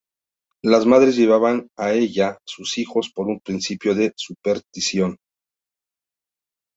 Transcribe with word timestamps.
Las 0.63 0.87
madres 0.87 1.15
llevaban 1.15 1.67
a 1.77 1.91
ella 1.93 2.39
sus 2.43 2.79
hijos 2.79 3.11
por 3.13 3.27
un 3.27 3.39
principio 3.39 3.93
de 3.93 4.11
superstición. 4.15 5.17